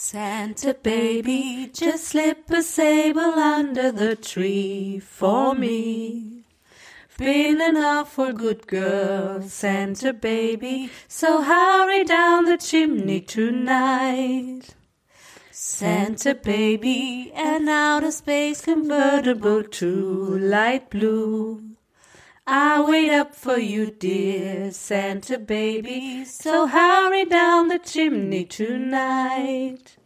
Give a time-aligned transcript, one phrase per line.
[0.00, 6.44] Santa baby, just slip a sable under the tree for me.
[7.18, 14.76] Been an awful good girl, Santa baby, so hurry down the chimney tonight.
[15.50, 21.67] Santa baby, an outer space convertible to light blue.
[22.50, 29.98] I wait up for you, dear Santa baby, so hurry down the chimney tonight.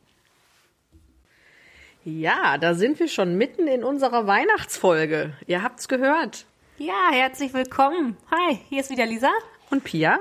[2.05, 5.35] Ja, da sind wir schon mitten in unserer Weihnachtsfolge.
[5.47, 6.47] Ihr habt's gehört.
[6.79, 8.17] Ja, herzlich willkommen.
[8.33, 9.31] Hi, hier ist wieder Lisa.
[9.71, 10.19] Und Pia?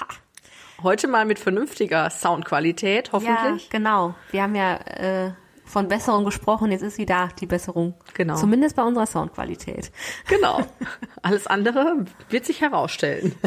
[0.00, 0.06] Ha.
[0.82, 3.64] Heute mal mit vernünftiger Soundqualität, hoffentlich.
[3.64, 4.14] Ja, genau.
[4.32, 5.32] Wir haben ja äh,
[5.64, 7.94] von Besserung gesprochen, jetzt ist sie da, die Besserung.
[8.14, 8.36] Genau.
[8.36, 9.90] Zumindest bei unserer Soundqualität.
[10.28, 10.60] Genau.
[11.22, 13.34] Alles andere wird sich herausstellen.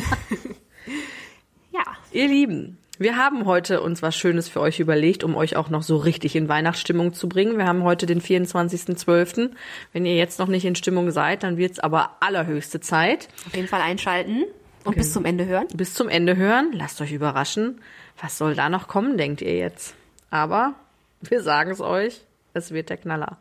[1.73, 1.83] Ja.
[2.11, 5.83] Ihr Lieben, wir haben heute uns was Schönes für euch überlegt, um euch auch noch
[5.83, 7.57] so richtig in Weihnachtsstimmung zu bringen.
[7.57, 9.51] Wir haben heute den 24.12.
[9.93, 13.27] Wenn ihr jetzt noch nicht in Stimmung seid, dann wird's aber allerhöchste Zeit.
[13.45, 14.45] Auf jeden Fall einschalten
[14.83, 15.67] und bis zum Ende hören.
[15.75, 16.71] Bis zum Ende hören.
[16.73, 17.81] Lasst euch überraschen.
[18.19, 19.93] Was soll da noch kommen, denkt ihr jetzt?
[20.31, 20.73] Aber
[21.21, 22.21] wir sagen es euch,
[22.53, 23.37] es wird der Knaller.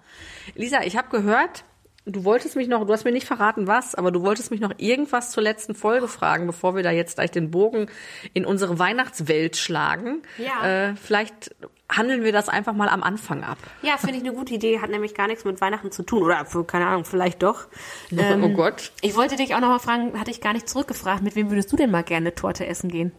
[0.55, 1.64] Lisa, ich habe gehört,
[2.06, 4.72] du wolltest mich noch, du hast mir nicht verraten was, aber du wolltest mich noch
[4.78, 7.88] irgendwas zur letzten Folge fragen, bevor wir da jetzt gleich den Bogen
[8.32, 10.22] in unsere Weihnachtswelt schlagen.
[10.38, 10.91] Ja.
[10.91, 11.54] Äh, vielleicht
[11.88, 13.58] handeln wir das einfach mal am Anfang ab.
[13.82, 14.80] Ja, finde ich eine gute Idee.
[14.80, 16.22] Hat nämlich gar nichts mit Weihnachten zu tun.
[16.22, 17.66] Oder, keine Ahnung, vielleicht doch.
[18.10, 18.92] Ähm, oh Gott.
[19.02, 21.70] Ich wollte dich auch noch mal fragen, hatte ich gar nicht zurückgefragt, mit wem würdest
[21.72, 23.12] du denn mal gerne Torte essen gehen?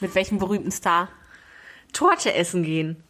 [0.00, 1.08] Mit welchem berühmten Star?
[1.92, 3.02] Torte essen gehen.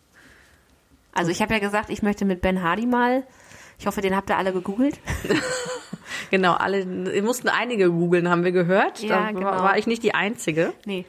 [1.12, 3.24] Also ich habe ja gesagt, ich möchte mit Ben Hardy mal.
[3.78, 4.98] Ich hoffe, den habt ihr alle gegoogelt.
[6.30, 6.86] Genau, alle,
[7.22, 9.00] mussten einige googeln, haben wir gehört.
[9.02, 9.50] Ja, da genau.
[9.50, 10.72] war, ich nicht die Einzige.
[10.84, 11.04] Nee.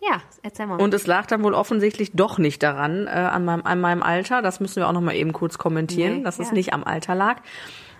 [0.00, 0.80] Ja, erzähl mal.
[0.80, 4.40] Und es lag dann wohl offensichtlich doch nicht daran, äh, an, meinem, an meinem Alter.
[4.40, 6.54] Das müssen wir auch noch mal eben kurz kommentieren, Nee, dass es ja.
[6.54, 7.38] nicht am Alter lag.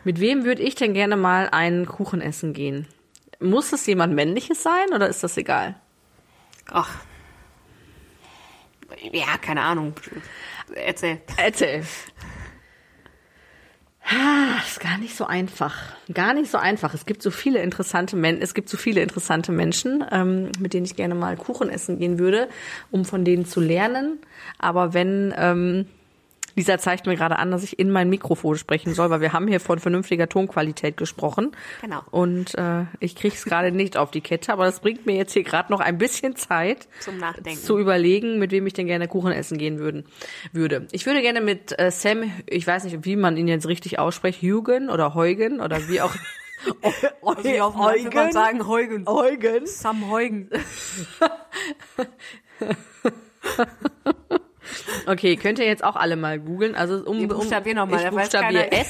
[0.04, 2.86] Mit wem würde ich denn gerne mal einen Kuchen essen gehen?
[3.40, 5.74] Muss es jemand männliches sein oder ist das egal?
[6.70, 6.94] Ach.
[9.12, 9.94] Ja, keine Ahnung.
[10.74, 11.20] Erzähl.
[11.36, 11.82] Erzähl.
[14.08, 15.74] Ah, ist gar nicht so einfach.
[16.14, 16.94] Gar nicht so einfach.
[16.94, 20.86] Es gibt so viele interessante Men es gibt so viele interessante Menschen, ähm, mit denen
[20.86, 22.48] ich gerne mal Kuchen essen gehen würde,
[22.92, 24.20] um von denen zu lernen.
[24.58, 25.86] Aber wenn ähm,
[26.56, 29.46] Lisa zeigt mir gerade an, dass ich in mein Mikrofon sprechen soll, weil wir haben
[29.46, 31.52] hier von vernünftiger Tonqualität gesprochen.
[31.82, 32.00] Genau.
[32.10, 35.34] Und äh, ich kriege es gerade nicht auf die Kette, aber das bringt mir jetzt
[35.34, 37.60] hier gerade noch ein bisschen Zeit Zum Nachdenken.
[37.60, 40.06] zu überlegen, mit wem ich denn gerne Kuchen essen gehen würden,
[40.52, 40.88] würde.
[40.92, 44.42] Ich würde gerne mit äh, Sam, ich weiß nicht, wie man ihn jetzt richtig ausspricht,
[44.42, 46.14] Hugen oder Heugen oder wie auch.
[47.42, 49.04] Wie auf würde man sagen, Heugen.
[49.06, 49.66] Heugen.
[49.66, 50.48] Sam Heugen.
[55.06, 56.74] Okay, könnt ihr jetzt auch alle mal googeln.
[56.74, 58.80] Also um, Wir buchstabieren noch mal, Ich buchstabiere keiner.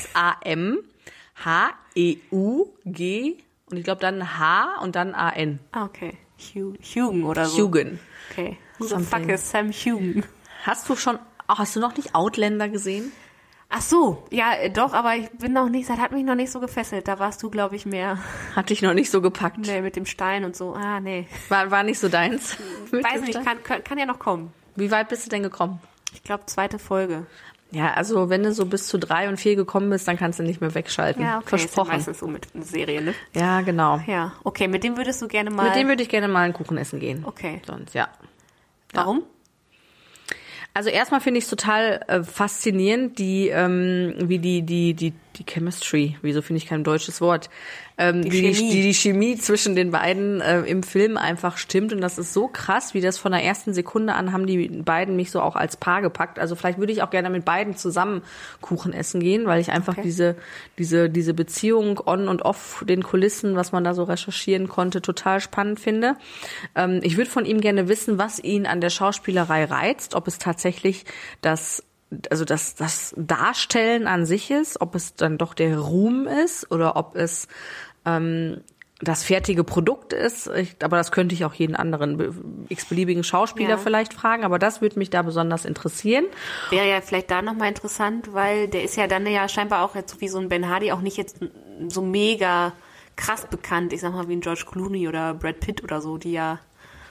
[1.96, 3.36] S-A-M-H-E-U-G
[3.70, 5.58] und ich glaube dann H und dann A-N.
[5.72, 6.14] Ah, okay.
[6.54, 7.64] Hu Hugen oder so.
[7.64, 7.98] Hugen.
[8.30, 8.56] Okay.
[8.78, 10.24] Who the fuck is Sam Hugen?
[10.64, 11.18] Hast du schon,
[11.48, 13.12] oh, hast du noch nicht Outlander gesehen?
[13.68, 16.60] Ach so, ja, doch, aber ich bin noch nicht, das hat mich noch nicht so
[16.60, 17.08] gefesselt.
[17.08, 18.18] Da warst du, glaube ich, mehr
[18.54, 19.58] Hat dich noch nicht so gepackt.
[19.58, 20.74] nee, mit dem Stein und so.
[20.74, 21.26] Ah, nee.
[21.48, 22.56] War, war nicht so deins.
[22.92, 24.52] Weiß nicht, kann, kann ja noch kommen.
[24.76, 25.80] Wie weit bist du denn gekommen?
[26.16, 27.26] Ich glaube, zweite Folge.
[27.70, 30.42] Ja, also wenn du so bis zu drei und vier gekommen bist, dann kannst du
[30.42, 31.22] nicht mehr wegschalten.
[31.22, 31.44] Ja, okay.
[31.44, 31.88] Ist ja Versprochen.
[31.92, 33.14] meistens so mit Serien, ne?
[33.34, 34.00] Ja, genau.
[34.06, 34.66] Ja, okay.
[34.66, 35.64] Mit dem würdest du gerne mal.
[35.64, 37.24] Mit dem würde ich gerne mal einen Kuchen essen gehen.
[37.26, 37.60] Okay.
[37.66, 38.08] Sonst, ja.
[38.94, 39.24] Warum?
[40.72, 45.44] Also erstmal finde ich es total äh, faszinierend, die, ähm, wie die, die, die, die
[45.44, 47.50] Chemistry, wieso finde ich kein deutsches Wort,
[47.98, 48.70] ähm, Die die, Chemie.
[48.70, 51.92] die, die Chemie zwischen den beiden äh, im Film einfach stimmt.
[51.92, 55.16] Und das ist so krass, wie das von der ersten Sekunde an haben die beiden
[55.16, 56.38] mich so auch als Paar gepackt.
[56.38, 58.22] Also vielleicht würde ich auch gerne mit beiden zusammen
[58.60, 60.02] Kuchen essen gehen, weil ich einfach Okay.
[60.02, 60.36] diese,
[60.78, 65.40] diese, diese Beziehung on und off den Kulissen, was man da so recherchieren konnte, total
[65.40, 66.16] spannend finde.
[66.74, 70.38] Ähm, ich würde von ihm gerne wissen, was ihn an der Schauspielerei reizt, ob es
[70.38, 71.04] tatsächlich
[71.40, 71.82] das
[72.30, 76.96] also das, das Darstellen an sich ist, ob es dann doch der Ruhm ist oder
[76.96, 77.48] ob es
[78.04, 78.60] ähm,
[79.00, 80.46] das fertige Produkt ist.
[80.46, 82.32] Ich, aber das könnte ich auch jeden anderen be-
[82.68, 83.76] x-beliebigen Schauspieler Ja.
[83.76, 86.24] vielleicht fragen, aber das würde mich da besonders interessieren.
[86.70, 90.12] Wäre ja vielleicht da nochmal interessant, weil der ist ja dann ja scheinbar auch jetzt
[90.14, 91.40] so wie so ein Ben Hardy auch nicht jetzt
[91.88, 92.72] so mega
[93.16, 93.92] krass bekannt.
[93.92, 96.58] Ich sag mal wie ein George Clooney oder Brad Pitt oder so, die ja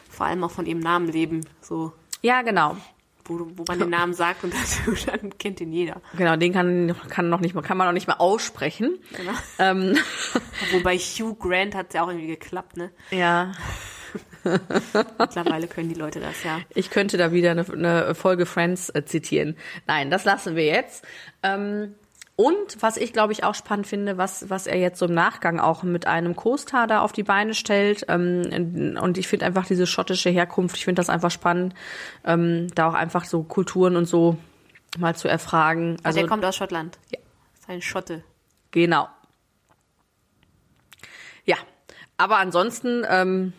[0.10, 1.46] vor allem auch von ihrem Namen leben.
[1.62, 2.78] So, Ja, genau.
[3.26, 4.54] Wo, wo man den Namen sagt und
[5.06, 6.02] dann, dann kennt ihn jeder.
[6.18, 9.00] Genau, den kann, kann noch nicht mal, kann man noch nicht mal aussprechen.
[9.16, 9.32] Genau.
[9.60, 9.98] Ähm,
[10.64, 12.92] Obwohl bei Hugh Grant hat es ja auch irgendwie geklappt, ne?
[13.12, 13.52] ja.
[15.20, 16.60] Mittlerweile können die Leute das, ja.
[16.70, 19.58] Ich könnte da wieder eine, eine Folge Friends äh, zitieren.
[19.88, 21.04] Nein, das lassen wir jetzt.
[21.44, 21.96] Ähm,
[22.38, 25.60] und was ich, glaube ich, auch spannend finde, was, was er jetzt so im Nachgang
[25.60, 28.06] auch mit einem Co-Star da auf die Beine stellt.
[28.10, 31.74] Ähm, und ich finde einfach diese schottische Herkunft, ich finde das einfach spannend,
[32.26, 34.38] ähm, da auch einfach so Kulturen und so
[34.98, 35.98] mal zu erfragen.
[36.04, 36.98] Also, der kommt aus Schottland.
[37.10, 37.20] Ja.
[37.54, 38.24] Ist ein Schotte.
[38.72, 39.08] Genau.
[41.46, 41.56] Ja,
[42.18, 43.54] aber ansonsten ähm,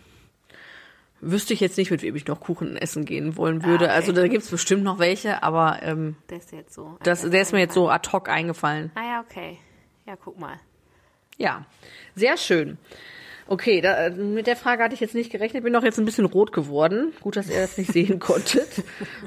[1.20, 3.86] wüsste ich jetzt nicht, mit wem ich noch Kuchen essen gehen wollen würde.
[3.86, 3.96] Ah, okay.
[3.96, 6.96] Also da gibt's bestimmt noch welche, aber ähm, Der ist jetzt so.
[7.02, 8.90] das, der ist mir jetzt so ad hoc eingefallen.
[8.94, 9.58] Ah ja, okay.
[10.06, 10.56] Ja, guck mal.
[11.38, 11.64] Ja,
[12.14, 12.78] sehr schön.
[13.48, 15.62] Okay, da, mit der Frage hatte ich jetzt nicht gerechnet.
[15.62, 17.12] Bin doch jetzt ein bisschen rot geworden.
[17.20, 18.82] Gut, dass ihr das nicht sehen konntet.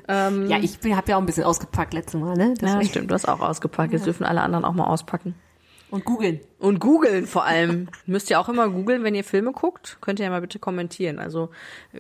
[0.10, 2.48] Ja, ich habe ja auch ein bisschen ausgepackt letztes Mal, ne?
[2.50, 3.94] Ja, Deswegen- stimmt, du hast auch ausgepackt.
[3.94, 5.36] Jetzt dürfen alle anderen auch mal auspacken.
[5.92, 6.40] Und googeln.
[6.60, 7.88] Und googeln vor allem.
[8.06, 9.98] Müsst ihr auch immer googeln, wenn ihr Filme guckt.
[10.02, 11.20] Könnt ihr ja mal bitte kommentieren.
[11.20, 11.50] Also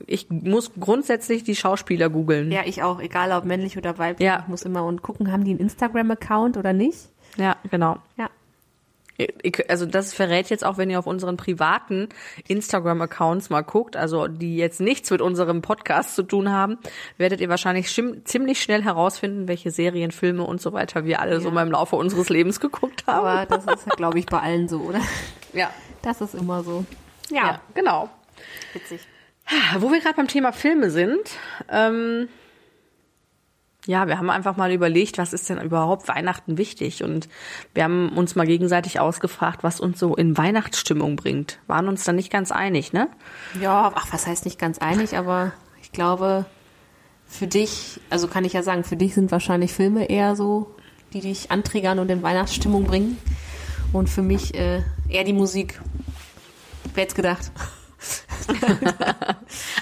[0.05, 2.51] ich muss grundsätzlich die Schauspieler googeln.
[2.51, 4.25] Ja, ich auch, egal ob männlich oder weiblich.
[4.25, 4.41] Ja.
[4.41, 7.09] Ich muss immer und gucken, haben die einen Instagram-Account oder nicht?
[7.37, 7.97] ja genau.
[8.17, 8.29] Ja.
[9.67, 12.09] Also das verrät jetzt auch, wenn ihr auf unseren privaten
[12.47, 16.77] Instagram-Accounts mal guckt, also die jetzt nichts mit unserem Podcast zu tun haben,
[17.17, 17.89] werdet ihr wahrscheinlich
[18.23, 21.53] ziemlich schnell herausfinden, welche Serien, Filme und so weiter wir alle so Ja.
[21.53, 23.25] mal im Laufe unseres Lebens geguckt haben.
[23.27, 24.99] Aber das ist, glaube ich, bei allen so, oder?
[25.53, 25.69] ja.
[26.01, 26.85] Das ist immer so.
[27.29, 28.09] ja, Ja, genau.
[28.73, 29.01] witzig.
[29.79, 31.19] Wo wir gerade beim Thema Filme sind,
[31.69, 32.29] ähm,
[33.85, 37.03] ja, wir haben einfach mal überlegt, was ist denn überhaupt Weihnachten wichtig?
[37.03, 37.29] Und
[37.73, 41.59] wir haben uns mal gegenseitig ausgefragt, was uns so in Weihnachtsstimmung bringt.
[41.67, 43.07] Waren uns da nicht ganz einig, ne?
[43.61, 46.45] Ja, ach, was heißt nicht ganz einig, aber ich glaube,
[47.25, 50.75] für dich, also kann ich ja sagen, für dich sind wahrscheinlich Filme eher so,
[51.13, 53.17] die dich antriggern und in Weihnachtsstimmung bringen.
[53.93, 55.79] Und für mich äh, eher die Musik.
[56.93, 57.51] Wer hätte gedacht?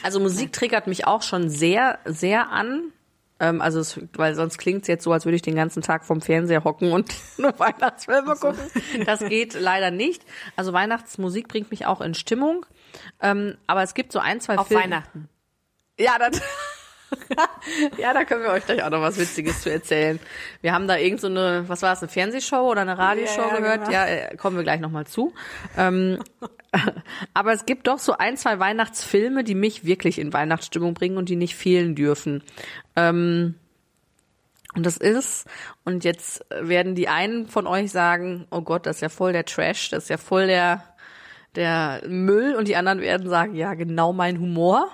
[0.03, 2.91] Also Musik triggert mich auch schon sehr, sehr an.
[3.39, 6.05] Ähm, also, es, weil sonst klingt es jetzt so, als würde ich den ganzen Tag
[6.05, 8.59] vom Fernseher hocken und nur Weihnachtsfilme gucken.
[9.05, 10.23] Das geht leider nicht.
[10.55, 12.65] Also Weihnachtsmusik bringt mich auch in Stimmung.
[13.21, 14.83] Ähm, aber es gibt so ein, zwei Auf Filme.
[14.83, 15.29] Weihnachten.
[15.99, 16.41] Ja, das.
[17.97, 20.19] ja, da können wir euch gleich auch noch was Witziges zu erzählen.
[20.61, 23.53] Wir haben da irgend so eine, was war es, eine Fernsehshow oder eine Radioshow Ja,
[23.53, 23.79] ja, gehört?
[23.79, 23.91] genau.
[23.91, 25.33] Ja, äh, kommen wir gleich nochmal zu.
[25.77, 26.19] Ähm,
[27.33, 31.29] aber es gibt doch so ein, zwei Weihnachtsfilme, die mich wirklich in Weihnachtsstimmung bringen und
[31.29, 32.43] die nicht fehlen dürfen.
[32.95, 33.55] Ähm,
[34.75, 35.45] und das ist,
[35.85, 39.45] und jetzt werden die einen von euch sagen, oh Gott, das ist ja voll der
[39.45, 40.83] Trash, das ist ja voll der,
[41.55, 44.91] der Müll, und die anderen werden sagen, ja, genau mein Humor.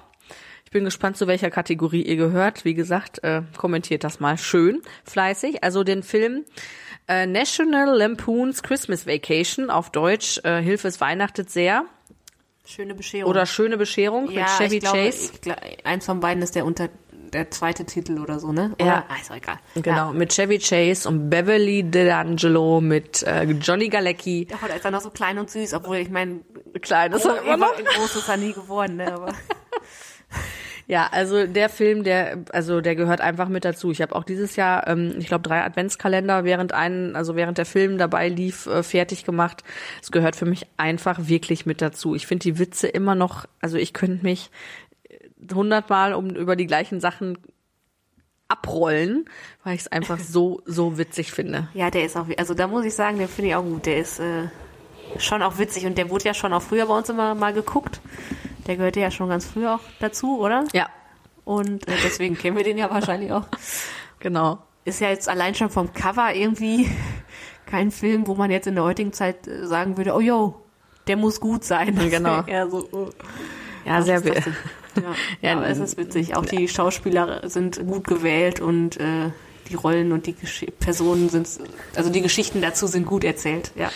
[0.73, 2.65] Ich bin gespannt, zu welcher Kategorie ihr gehört.
[2.65, 5.63] Wie gesagt, äh, kommentiert das mal schön, fleißig.
[5.63, 6.45] Also den Film
[7.07, 11.85] äh, National Lampoon's Christmas Vacation, auf Deutsch äh, Hilfe es weihnachtet sehr,
[12.65, 13.29] Schöne Bescherung.
[13.29, 15.31] oder Schöne Bescherung ja, mit Chevy ich glaube, Chase.
[15.35, 18.71] Ich, glaub, eins von beiden ist der unter der zweite Titel oder so, ne?
[18.79, 18.85] Oder?
[18.85, 19.05] Ja.
[19.09, 19.59] Ah, ist auch egal.
[19.75, 24.47] Genau, mit Chevy Chase und Beverly D'Angelo, mit äh, Johnny Galecki.
[24.49, 26.41] Ja, da ist er noch so klein und süß, obwohl ich meine,
[26.81, 27.75] Klein ist er immer noch.
[27.75, 29.13] groß ist er nie geworden, ne?
[29.13, 29.27] Aber
[30.87, 33.91] Ja, also der Film, der, also der gehört einfach mit dazu.
[33.91, 37.65] Ich habe auch dieses Jahr, ähm, ich glaube, drei Adventskalender während einen, also während der
[37.65, 39.63] Film dabei lief, äh, fertig gemacht.
[40.01, 42.15] Es gehört für mich einfach wirklich mit dazu.
[42.15, 44.49] Ich finde die Witze immer noch, also ich könnte mich
[45.53, 47.37] hundertmal um über die gleichen Sachen
[48.47, 49.25] abrollen,
[49.63, 51.69] weil ich es einfach so, so witzig finde.
[51.73, 53.85] ja, der ist auch, also da muss ich sagen, den finde ich auch gut.
[53.85, 54.47] Der ist äh,
[55.17, 57.99] schon auch witzig und der wurde ja schon auch früher bei uns immer mal geguckt.
[58.67, 60.65] Der gehörte ja schon ganz früh auch dazu, oder?
[60.73, 60.87] Ja,
[61.45, 63.45] Und äh, deswegen kennen wir den ja wahrscheinlich auch.
[64.19, 64.59] genau.
[64.85, 66.89] Ist ja jetzt allein schon vom Cover irgendwie
[67.65, 70.61] kein Film, wo man jetzt in der heutigen Zeit äh, sagen würde, oh yo,
[71.07, 71.95] der muss gut sein.
[71.95, 72.43] Das Genau.
[72.45, 73.09] eher so, oh.
[73.85, 75.03] Ja, sehr ist das wi- denn?
[75.03, 75.15] Ja,
[75.49, 76.35] Ja, aber es ist witzig.
[76.37, 79.31] Auch die Schauspieler sind gut gewählt und äh,
[79.69, 81.47] die Rollen und die Gesch Personen sind,
[81.95, 83.71] also die Geschichten dazu sind gut erzählt.
[83.75, 83.89] Ja.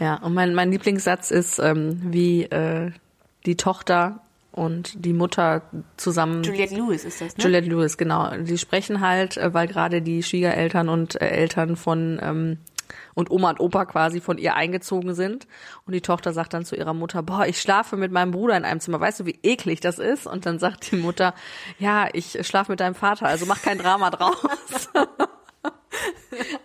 [0.00, 2.90] Ja, und mein, mein Lieblingssatz ist, ähm, wie äh,
[3.46, 4.20] die Tochter
[4.52, 5.62] und die Mutter
[5.96, 6.42] zusammen.
[6.42, 7.44] Juliette Lewis ist das, ne?
[7.44, 8.36] Juliette Lewis, genau.
[8.36, 12.58] Die sprechen halt, äh, weil gerade die Schwiegereltern und äh, Eltern von ähm,
[13.14, 15.46] und Oma und Opa quasi von ihr eingezogen sind.
[15.86, 18.64] Und die Tochter sagt dann zu ihrer Mutter, boah, ich schlafe mit meinem Bruder in
[18.64, 19.00] einem Zimmer.
[19.00, 20.26] Weißt du, wie eklig das ist?
[20.26, 21.34] Und dann sagt die Mutter,
[21.78, 24.44] ja, ich schlafe mit deinem Vater, also mach kein Drama draus.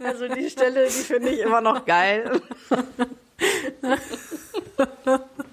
[0.04, 2.42] also die Stelle, die finde ich immer noch geil.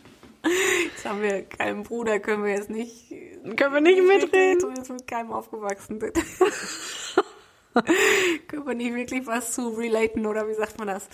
[0.85, 3.09] Jetzt haben wir keinen Bruder, können wir jetzt nicht.
[3.57, 4.59] Können wir nicht mitreden.
[4.61, 5.99] Du bist mit keinem aufgewachsen.
[8.49, 11.09] können wir nicht wirklich was zu relaten oder wie sagt man das?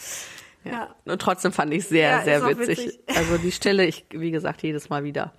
[0.65, 0.95] Ja.
[1.05, 2.79] Und trotzdem fand ich sehr, Ja, sehr witzig.
[2.79, 3.01] witzig.
[3.17, 5.33] Also die Stelle, ich, wie gesagt, jedes Mal wieder.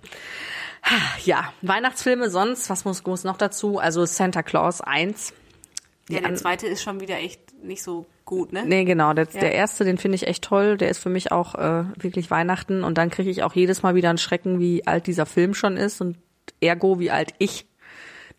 [1.24, 3.78] Ja, Weihnachtsfilme sonst, was muss, muss noch dazu?
[3.78, 5.34] Also Santa Claus 1.
[6.08, 8.64] Die Ja, der zweite ist schon wieder echt nicht so gut, ne?
[8.64, 9.12] Nee, genau.
[9.12, 9.40] Der, Ja.
[9.40, 10.76] der erste, den finde ich echt toll.
[10.78, 12.84] Der ist für mich auch äh, wirklich Weihnachten.
[12.84, 15.76] Und dann kriege ich auch jedes Mal wieder einen Schrecken, wie alt dieser Film schon
[15.76, 16.16] ist und
[16.60, 17.66] ergo, wie alt ich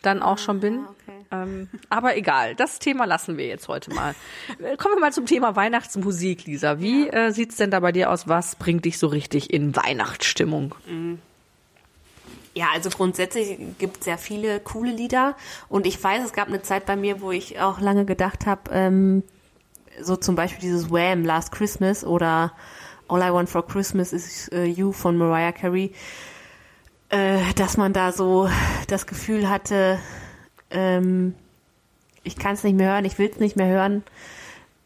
[0.02, 0.80] dann auch schon bin.
[0.80, 1.18] okay.
[1.32, 4.16] Ähm, aber egal, das Thema lassen wir jetzt heute mal.
[4.60, 6.80] Äh, Kommen wir mal zum Thema Weihnachtsmusik, Lisa.
[6.80, 8.28] Wie äh, sieht's denn da bei dir aus?
[8.28, 10.74] Was bringt dich so richtig in Weihnachtsstimmung?
[12.54, 15.36] Ja, also grundsätzlich gibt es sehr viele coole Lieder
[15.70, 18.72] und ich weiß, es gab eine Zeit bei mir, wo ich auch lange gedacht habe,
[18.72, 19.24] ähm,
[20.00, 21.26] so zum Beispiel dieses Wham!
[21.26, 22.54] Last Christmas oder
[23.08, 25.94] All I Want for Christmas is äh, You von Mariah Carey,
[27.10, 28.50] äh, dass man da so
[28.88, 30.00] das Gefühl hatte,
[30.70, 31.36] ähm,
[32.24, 34.04] ich kann es nicht mehr hören, ich will es nicht mehr hören.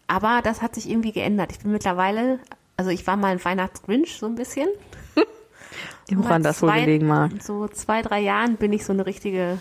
[0.07, 1.51] Aber das hat sich irgendwie geändert.
[1.51, 2.39] Ich bin mittlerweile,
[2.77, 4.69] also ich war mal ein Weihnachtsgrinch so ein bisschen.
[6.11, 7.31] Woran das wohl gelegen mag?
[7.41, 9.59] So zwei, drei Jahren bin ich so eine richtige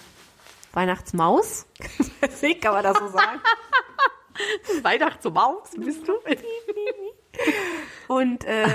[0.72, 1.66] Weihnachtsmaus.
[2.40, 3.40] Wie kann man das so sagen?
[4.82, 6.12] Weihnachtsmaus bist du?
[8.08, 8.68] Und äh,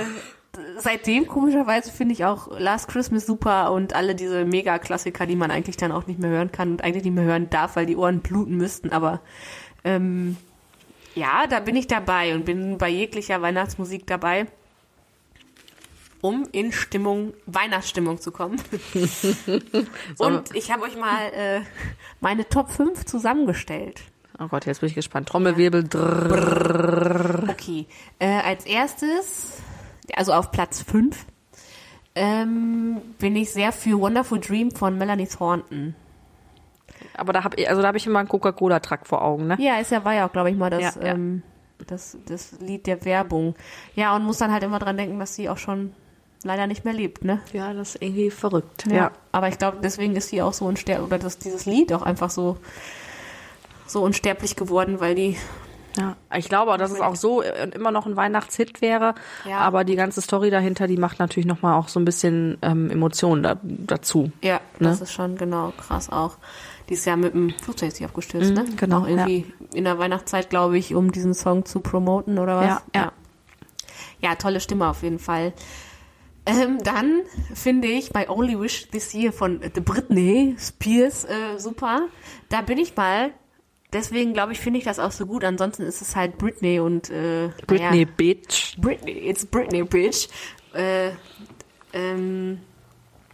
[0.78, 5.78] seitdem, komischerweise, finde ich auch Last Christmas super und alle diese Mega-Klassiker, die man eigentlich
[5.78, 8.22] dann auch nicht mehr hören kann und eigentlich nicht mehr hören darf, weil die Ohren
[8.22, 8.92] bluten müssten.
[8.92, 9.22] Aber
[9.84, 10.38] ähm,
[11.16, 14.48] ja, da bin ich dabei und bin bei jeglicher Weihnachtsmusik dabei,
[16.22, 18.62] um in Stimmung, Weihnachtsstimmung zu kommen.
[20.18, 21.62] und ich habe euch mal äh,
[22.20, 24.02] meine Top 5 zusammengestellt.
[24.40, 25.28] Oh Gott, jetzt bin ich gespannt.
[25.28, 25.84] Trommelwirbel.
[25.84, 27.50] Drrr.
[27.50, 27.88] Okay,
[28.20, 29.58] äh, als erstes,
[30.16, 31.26] also auf Platz 5,
[32.16, 35.96] ähm, bin ich sehr für Wonderful Dream von Melanie Thornton.
[37.16, 39.58] Aber da habe ich, also da habe ich immer einen Coca-Cola-Track vor Augen, ne?
[39.60, 41.14] Ja, ist ja, war ja auch, glaube ich, mal das, Ja, ja.
[41.14, 41.44] Ähm,
[41.88, 43.56] das, das Lied der Werbung.
[43.96, 45.94] Ja, und muss dann halt immer dran denken, dass sie auch schon
[46.44, 47.42] leider nicht mehr lebt, ne?
[47.54, 48.86] Ja, das ist irgendwie verrückt.
[48.90, 49.12] Ja.
[49.32, 52.30] Aber ich glaube, deswegen ist sie auch so unsterblich, oder das, dieses Lied auch einfach
[52.30, 52.58] so,
[53.90, 55.38] so unsterblich geworden, weil die
[55.98, 56.16] ja.
[56.38, 59.16] Ich glaube dass es auch so äh, immer noch ein Weihnachtshit wäre.
[59.44, 59.58] Ja.
[59.58, 63.42] Aber die ganze Story dahinter, die macht natürlich nochmal auch so ein bisschen ähm, Emotionen
[63.44, 64.32] da, dazu.
[64.42, 64.88] Ja, Ne?
[64.90, 66.38] das ist schon genau krass auch.
[66.90, 68.66] Dieses Jahr mit dem Flugzeug ist sie abgestürzt, ne?
[68.78, 72.66] genau, Auch irgendwie in der Weihnachtszeit, glaube ich, um diesen Song zu promoten oder was?
[72.68, 73.12] Ja, ja.
[74.22, 75.54] Ja, tolle Stimme auf jeden Fall.
[76.46, 77.22] Ähm, dann
[77.54, 82.04] finde ich bei Only Wish This Year von The Britney Spears äh, super.
[82.50, 83.32] Da bin ich mal.
[83.92, 85.44] Deswegen glaube ich, finde ich das auch so gut.
[85.44, 88.78] Ansonsten ist es halt Britney und äh, Britney naja, Bitch.
[88.80, 90.28] Britney, it's Britney, bitch.
[90.74, 91.12] Äh,
[91.94, 92.60] ähm,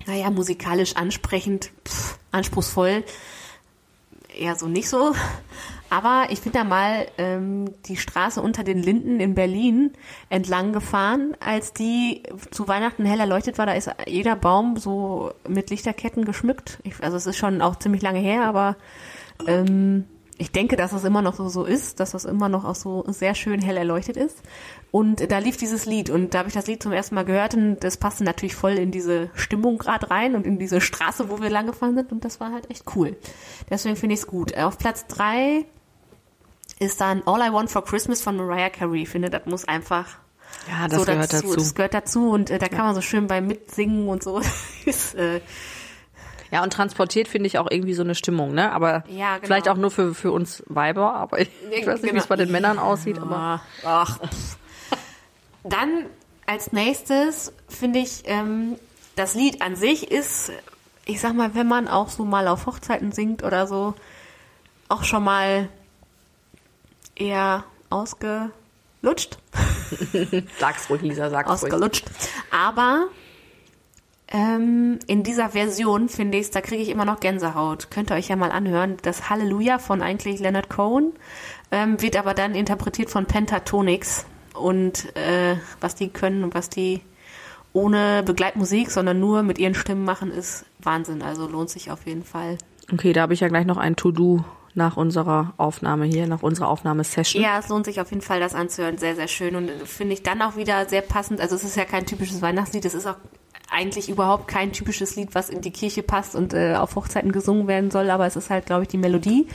[0.05, 3.03] naja, musikalisch ansprechend, pff, anspruchsvoll,
[4.33, 5.13] eher so nicht so.
[5.89, 9.93] Aber ich bin da mal ähm, die Straße unter den Linden in Berlin
[10.29, 13.65] entlang gefahren, als die zu Weihnachten hell erleuchtet war.
[13.65, 16.79] Da ist jeder Baum so mit Lichterketten geschmückt.
[16.83, 18.77] Ich, also es ist schon auch ziemlich lange her, aber
[19.47, 20.05] ähm,
[20.38, 23.06] ich denke, dass es immer noch so, so ist, dass das immer noch auch so
[23.08, 24.38] sehr schön hell erleuchtet ist.
[24.92, 27.54] Und da lief dieses Lied und da habe ich das Lied zum ersten Mal gehört
[27.54, 31.42] und das passte natürlich voll in diese Stimmung gerade rein und in diese Straße, wo
[31.42, 33.15] wir lang gefahren sind und das war halt echt cool.
[33.70, 34.58] Deswegen finde ich es gut.
[34.58, 35.65] Auf Platz drei
[36.80, 39.04] ist dann All I Want for Christmas von Mariah Carey.
[39.04, 40.18] Ich finde, das muss einfach
[40.70, 41.48] Ja, das so gehört dazu.
[41.48, 41.56] dazu.
[41.56, 44.42] Das gehört dazu und äh, da kann man so schön bei mitsingen und so.
[44.86, 45.39] ist, äh,
[46.52, 48.72] Ja, und transportiert finde ich auch irgendwie so eine Stimmung, ne?
[48.72, 49.46] Aber Ja, genau.
[49.48, 52.36] vielleicht auch nur für, für uns Weiber, aber ich, ich weiß nicht, wie es bei
[52.36, 54.20] den Männern aussieht, aber Ach.
[55.64, 56.06] Dann
[56.46, 58.75] als nächstes finde ich, ähm,
[59.16, 60.52] das Lied an sich ist,
[61.06, 63.96] ich sag mal, wenn man auch so mal auf Hochzeiten singt oder so,
[64.90, 65.70] auch schon mal
[67.16, 69.38] eher ausgelutscht.
[70.60, 71.74] sag's ruhig, Lisa, sag's ruhig.
[71.74, 72.06] ausgelutscht.
[72.52, 73.08] Aber
[74.27, 77.91] ähm, in dieser Version finde ich da kriege ich immer noch Gänsehaut.
[77.91, 78.98] Könnt ihr euch ja mal anhören.
[79.03, 81.13] Das Halleluja von eigentlich Leonard Cohen
[81.72, 84.25] ähm, wird aber dann interpretiert von Pentatonix.
[84.53, 87.01] Und äh, was die können und was die
[87.74, 91.22] ohne Begleitmusik, sondern nur mit ihren Stimmen machen, ist Wahnsinn.
[91.22, 92.58] Also lohnt sich auf jeden Fall.
[92.91, 96.70] Okay, da habe ich ja gleich noch ein To-Do nach unserer Aufnahme hier, nach unserer
[96.70, 97.41] Aufnahmesession.
[97.41, 98.98] Ja, es lohnt sich auf jeden Fall, das anzuhören.
[98.98, 99.55] Sehr, sehr schön.
[99.55, 101.41] Und äh, finde ich dann auch wieder sehr passend.
[101.41, 102.86] Also es ist ja kein typisches Weihnachtslied.
[102.86, 103.17] Es ist auch
[103.69, 107.67] eigentlich überhaupt kein typisches Lied, was in die Kirche passt und äh, auf Hochzeiten gesungen
[107.67, 108.10] werden soll.
[108.10, 109.48] Aber es ist halt, glaube ich, die Melodie,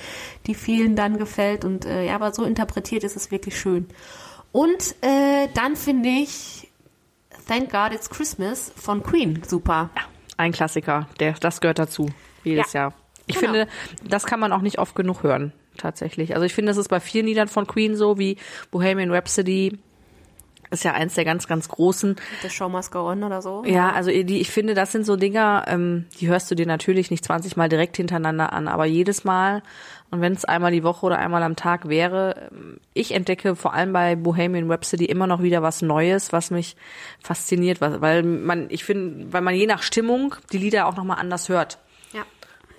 [0.46, 1.64] die vielen dann gefällt.
[1.64, 3.88] Und äh, ja, aber so interpretiert ist es wirklich schön.
[4.52, 6.68] Und äh, dann finde ich
[7.46, 9.90] Thank God It's Christmas von Queen super.
[10.36, 12.08] Ein Klassiker, der, das gehört dazu,
[12.44, 12.94] jedes Ja, Jahr.
[13.26, 13.52] Ich genau.
[13.52, 13.68] finde,
[14.04, 16.34] das kann man auch nicht oft genug hören, tatsächlich.
[16.34, 18.36] Also ich finde, das ist bei vielen Liedern von Queen so, wie
[18.70, 19.78] Bohemian Rhapsody,
[20.70, 22.16] ist ja eins der ganz, ganz großen.
[22.42, 23.64] The Show Must Go On oder so.
[23.64, 27.10] Ja, also die, ich finde, das sind so Dinger, ähm, die hörst du dir natürlich
[27.10, 29.62] nicht 20 Mal direkt hintereinander an, aber jedes Mal
[30.10, 33.74] und wenn es einmal die Woche oder einmal am Tag wäre, ähm, ich entdecke vor
[33.74, 36.76] allem bei Bohemian Rhapsody immer noch wieder was Neues, was mich
[37.22, 41.48] fasziniert, weil man, ich finde, weil man je nach Stimmung die Lieder auch nochmal anders
[41.48, 41.78] hört.
[42.12, 42.22] Ja.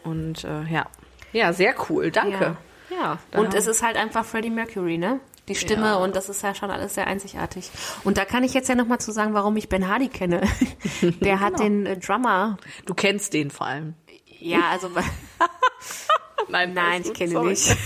[0.03, 0.87] Und äh, ja.
[1.31, 2.57] Ja, sehr cool, danke.
[2.89, 3.17] Ja.
[3.31, 3.39] ja.
[3.39, 5.21] Und es ist halt einfach Freddie Mercury, ne?
[5.53, 5.95] Die Stimme ja.
[5.95, 7.69] und das ist ja schon alles sehr einzigartig.
[8.03, 10.41] Und da kann ich jetzt ja nochmal zu sagen, warum ich Ben Hardy kenne.
[11.21, 11.63] Der hat genau.
[11.63, 12.57] den äh, Drummer.
[12.85, 13.95] Du kennst den vor allem.
[14.39, 14.89] Ja, also.
[16.49, 17.75] Nein, Nein ich kenne ihn nicht.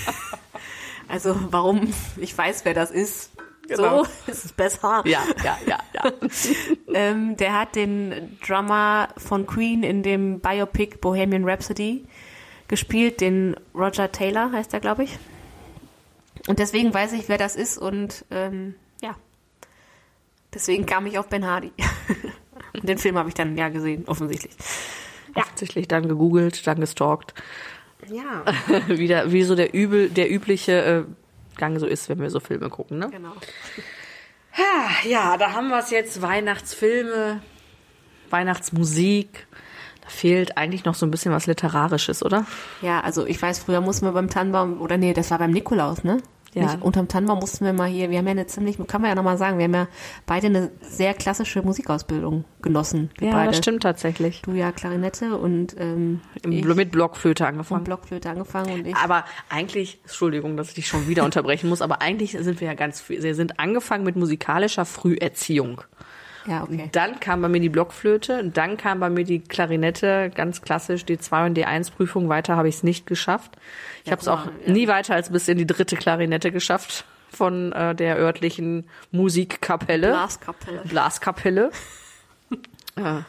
[1.08, 1.94] Also warum?
[2.18, 3.30] Ich weiß, wer das ist.
[3.68, 4.04] Genau.
[4.04, 5.04] So ist es besser.
[5.06, 6.12] Ja, ja, ja, ja.
[6.96, 12.06] ähm, der hat den Drummer von Queen in dem Biopic Bohemian Rhapsody
[12.68, 15.20] gespielt, den Roger Taylor heißt er, glaube ich.
[16.48, 19.16] Und deswegen weiß ich, wer das ist und ähm, ja,
[20.54, 21.72] deswegen kam ich auf Ben Hardy.
[22.74, 24.54] und den Film habe ich dann ja gesehen, offensichtlich.
[25.36, 25.42] Ja.
[25.42, 27.34] Offensichtlich dann gegoogelt, dann gestalkt.
[28.08, 28.46] Ja.
[28.88, 31.04] Wieder, wie so der übel, der übliche äh,
[31.58, 33.10] Gang so ist, wenn wir so Filme gucken, ne?
[33.10, 33.34] Genau.
[35.06, 36.22] Ja, da haben wir es jetzt.
[36.22, 37.42] Weihnachtsfilme,
[38.30, 39.48] Weihnachtsmusik.
[40.02, 42.46] Da fehlt eigentlich noch so ein bisschen was Literarisches, oder?
[42.82, 46.04] Ja, also ich weiß, früher mussten wir beim Tannenbaum, oder nee, das war beim Nikolaus,
[46.04, 46.22] ne?
[46.56, 46.64] Ja.
[46.64, 49.16] Nicht, unterm Tannenbaum mussten wir mal hier, wir haben ja eine ziemlich, kann man ja
[49.16, 49.88] nochmal sagen, wir haben ja
[50.26, 53.10] beide eine sehr klassische Musikausbildung genossen.
[53.20, 53.48] Ja, beide.
[53.48, 54.42] das stimmt tatsächlich.
[54.42, 57.82] Du ja Klarinette und ähm, ich, mit Blockflöte angefangen.
[57.82, 58.96] Mit Blockflöte angefangen und ich.
[58.96, 62.74] Aber eigentlich, Entschuldigung, dass ich dich schon wieder unterbrechen muss, aber eigentlich sind wir ja
[62.74, 65.82] ganz, wir sind angefangen mit musikalischer Früherziehung.
[66.48, 66.90] Ja, okay.
[66.92, 71.48] Dann kam bei mir die Blockflöte, dann kam bei mir die Klarinette, ganz klassisch, D2
[71.48, 72.30] und D1-Prüfung.
[72.30, 73.58] Weiter habe ich es nicht geschafft.
[74.02, 74.72] Ich ja, habe es auch ja.
[74.72, 80.10] nie weiter als bis in die dritte Klarinette geschafft von äh, der örtlichen Musikkapelle.
[80.10, 80.82] Blaskapelle.
[80.86, 81.72] Blaskapelle.
[82.96, 83.22] äh,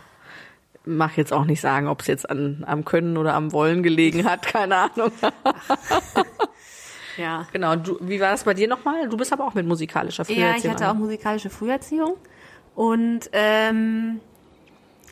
[0.84, 4.24] mach jetzt auch nicht sagen, ob es jetzt an, am Können oder am Wollen gelegen
[4.24, 5.10] hat, keine Ahnung.
[7.16, 7.46] ja.
[7.52, 7.76] Genau.
[7.76, 9.08] Du, wie war das bei dir nochmal?
[9.08, 10.50] Du bist aber auch mit musikalischer Früherziehung.
[10.50, 12.16] Ja, ich hatte auch musikalische Früherziehung.
[12.76, 14.20] Und ähm,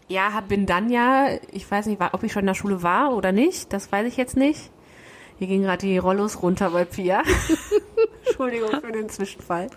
[0.06, 3.32] ja, bin dann ja, ich weiß nicht, ob ich schon in der Schule war oder
[3.32, 4.70] nicht, das weiß ich jetzt nicht.
[5.38, 7.22] Hier ging gerade die Rollos runter bei Pia.
[8.26, 9.68] Entschuldigung für den Zwischenfall.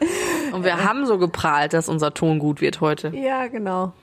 [0.52, 3.10] Und wir äh, haben so geprahlt, dass unser Ton gut wird heute.
[3.16, 3.94] Ja, genau.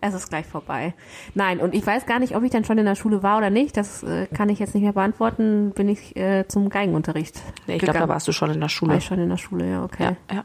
[0.00, 0.94] Es ist gleich vorbei.
[1.34, 3.50] Nein, und ich weiß gar nicht, ob ich dann schon in der Schule war oder
[3.50, 3.76] nicht.
[3.76, 5.72] Das äh, kann ich jetzt nicht mehr beantworten.
[5.72, 7.42] Bin ich äh, zum Geigenunterricht.
[7.66, 8.92] Nee, ich glaube, da warst du schon in der Schule.
[8.92, 10.16] War ich schon in der Schule, ja, okay.
[10.30, 10.44] Ja, ja.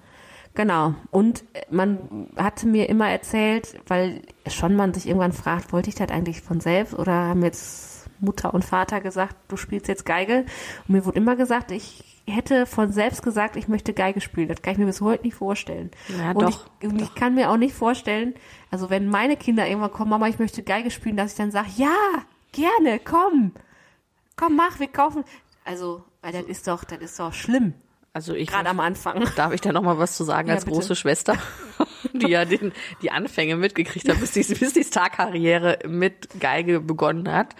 [0.53, 0.95] Genau.
[1.11, 6.09] Und man hatte mir immer erzählt, weil schon man sich irgendwann fragt, wollte ich das
[6.09, 10.45] eigentlich von selbst oder haben jetzt Mutter und Vater gesagt, du spielst jetzt Geige?
[10.87, 14.47] Und mir wurde immer gesagt, ich hätte von selbst gesagt, ich möchte Geige spielen.
[14.47, 15.89] Das kann ich mir bis heute nicht vorstellen.
[16.19, 18.35] Ja, und doch, ich, und ich kann mir auch nicht vorstellen,
[18.69, 21.69] also wenn meine Kinder irgendwann kommen, Mama, ich möchte Geige spielen, dass ich dann sage,
[21.77, 21.95] ja,
[22.51, 23.53] gerne, komm,
[24.35, 25.23] komm, mach, wir kaufen.
[25.63, 27.73] Also, weil das ist doch, das ist doch schlimm.
[28.13, 29.23] Also ich gerade am Anfang.
[29.37, 30.75] Darf ich da noch mal was zu sagen ja, als bitte.
[30.75, 31.37] große Schwester,
[32.13, 37.31] die ja den, die Anfänge mitgekriegt hat, bis die, bis die Star-Karriere mit Geige begonnen
[37.31, 37.55] hat.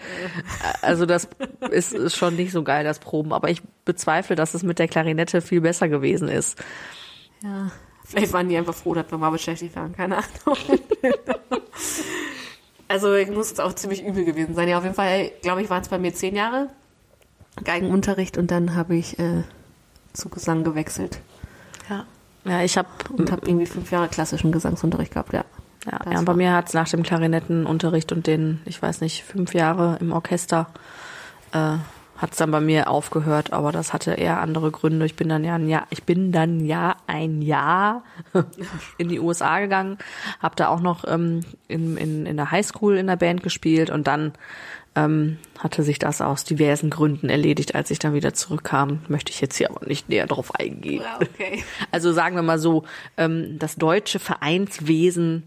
[0.82, 1.28] Also das
[1.70, 3.32] ist, ist schon nicht so geil, das Proben.
[3.32, 6.62] Aber ich bezweifle, dass es mit der Klarinette viel besser gewesen ist.
[7.42, 7.72] Ja,
[8.04, 9.96] vielleicht waren die einfach froh, dass wir mal beschäftigt waren.
[9.96, 10.58] Keine Ahnung.
[12.88, 14.68] also ich muss es auch ziemlich übel gewesen sein.
[14.68, 16.68] Ja, auf jeden Fall, glaube ich, waren es bei mir zehn Jahre
[17.64, 19.42] Geigenunterricht und dann habe ich äh,
[20.12, 21.20] zu Gesang gewechselt.
[21.88, 22.04] Ja.
[22.44, 25.44] Ja, ich habe und habe irgendwie fünf Jahre klassischen Gesangsunterricht gehabt, ja.
[25.90, 29.54] Ja, ja bei mir hat es nach dem Klarinettenunterricht und den, ich weiß nicht, fünf
[29.54, 30.68] Jahre im Orchester,
[31.52, 31.76] äh,
[32.22, 35.04] hat es dann bei mir aufgehört, aber das hatte eher andere Gründe.
[35.06, 38.04] Ich bin dann ja ein Jahr, ich bin dann ja ein Jahr
[38.98, 39.98] in die USA gegangen,
[40.40, 44.06] habe da auch noch ähm, in, in, in der Highschool in der Band gespielt und
[44.06, 44.32] dann
[44.94, 49.00] ähm, hatte sich das aus diversen Gründen erledigt, als ich dann wieder zurückkam.
[49.08, 51.02] Möchte ich jetzt hier aber nicht näher drauf eingehen.
[51.02, 51.64] Ja, okay.
[51.90, 52.84] Also sagen wir mal so,
[53.16, 55.44] ähm, das deutsche Vereinswesen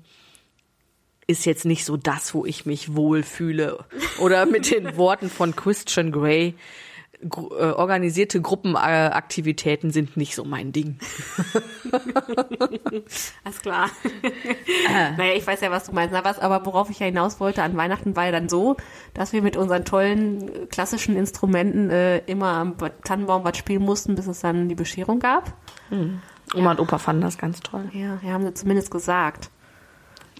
[1.27, 3.83] ist jetzt nicht so das, wo ich mich wohlfühle.
[4.19, 6.53] Oder mit den Worten von Christian Grey,
[7.31, 10.97] organisierte Gruppenaktivitäten sind nicht so mein Ding.
[13.43, 13.89] Alles klar.
[15.17, 16.13] naja, ich weiß ja, was du meinst.
[16.15, 18.75] Aber worauf ich ja hinaus wollte, an Weihnachten war ja dann so,
[19.13, 24.15] dass wir mit unseren tollen äh, klassischen Instrumenten äh, immer am Tannenbaum was spielen mussten,
[24.15, 25.53] bis es dann die Bescherung gab.
[25.89, 26.21] Mhm.
[26.53, 26.71] Oma ja.
[26.71, 27.89] und Opa fanden das ganz toll.
[27.93, 29.49] Ja, ja haben sie zumindest gesagt.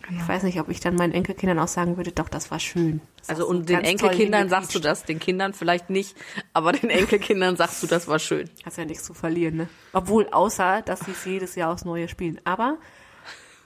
[0.07, 0.21] Genau.
[0.21, 3.01] Ich weiß nicht, ob ich dann meinen Enkelkindern auch sagen würde, doch, das war schön.
[3.17, 6.15] Das also und den Enkelkindern sagst du das, den Kindern vielleicht nicht,
[6.53, 8.49] aber den Enkelkindern sagst du, das war schön.
[8.63, 9.69] Hast ja nichts zu verlieren, ne?
[9.93, 12.39] Obwohl, außer, dass sie es jedes Jahr aufs Neue spielen.
[12.43, 12.77] Aber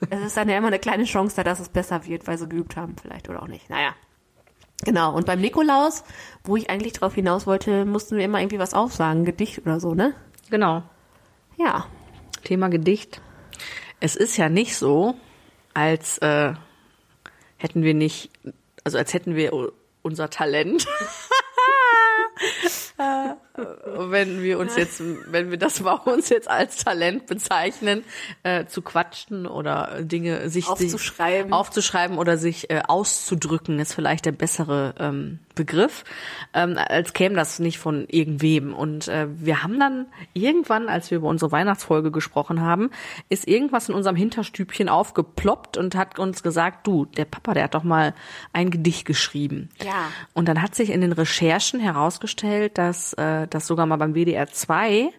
[0.09, 2.47] es ist dann ja immer eine kleine Chance da, dass es besser wird, weil sie
[2.47, 3.69] geübt haben vielleicht oder auch nicht.
[3.69, 3.93] Naja.
[4.85, 6.05] Genau, und beim Nikolaus,
[6.45, 9.93] wo ich eigentlich drauf hinaus wollte, mussten wir immer irgendwie was aufsagen, Gedicht oder so,
[9.93, 10.13] ne?
[10.49, 10.83] Genau.
[11.57, 11.87] Ja.
[12.45, 13.21] Thema Gedicht.
[13.99, 15.15] Es ist ja nicht so,
[15.73, 16.53] als äh,
[17.57, 18.31] hätten wir nicht,
[18.83, 19.51] also als hätten wir
[20.01, 20.87] unser Talent.
[23.59, 28.03] Äh, wenn wir uns jetzt, wenn wir das bei uns jetzt als Talent bezeichnen,
[28.43, 31.47] äh, zu quatschen oder Dinge sich Aufzuschreiben.
[31.47, 36.05] sich aufzuschreiben oder sich äh, auszudrücken, ist vielleicht der bessere ähm, Begriff,
[36.53, 38.73] ähm, als käme das nicht von irgendwem.
[38.73, 42.91] Und äh, wir haben dann irgendwann, als wir über unsere Weihnachtsfolge gesprochen haben,
[43.27, 47.73] ist irgendwas in unserem Hinterstübchen aufgeploppt und hat uns gesagt, du, der Papa, der hat
[47.73, 48.13] doch mal
[48.53, 49.69] ein Gedicht geschrieben.
[49.83, 50.09] Ja.
[50.33, 54.47] Und dann hat sich in den Recherchen herausgestellt, dass äh, das sogar mal beim WDR
[54.47, 55.11] 2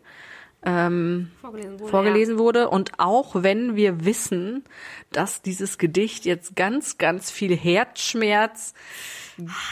[0.63, 1.89] Vorgelesen wurde.
[1.91, 2.69] vorgelesen wurde.
[2.69, 4.65] Und auch wenn wir wissen,
[5.11, 8.75] dass dieses Gedicht jetzt ganz, ganz viel Herzschmerz,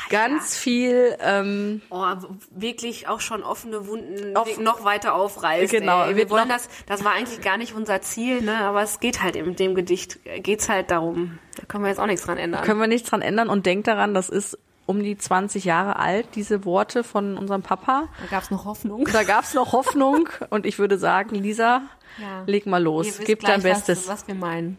[0.09, 2.19] ganz viel, ähm, Ja.
[2.23, 5.71] Oh, wirklich auch schon offene Wunden Auf- noch weiter aufreißt.
[5.71, 6.17] Genau, ey.
[6.17, 8.57] Wir wollen das, das war eigentlich gar nicht unser Ziel, ne?
[8.61, 11.39] Aber es geht halt in dem Gedicht, geht's halt darum.
[11.57, 12.65] Da können wir jetzt auch nichts dran ändern.
[12.65, 14.57] können wir nichts dran ändern und denkt daran, das ist
[14.89, 18.09] um die 20 Jahre alt, diese Worte von unserem Papa.
[18.23, 19.05] Da gab's noch Hoffnung.
[19.13, 21.83] Da gab's noch Hoffnung und ich würde sagen, Lisa,
[22.19, 22.43] Ja.
[22.47, 24.09] leg mal los, gib dein Bestes.
[24.09, 24.79] Was, was wir meinen.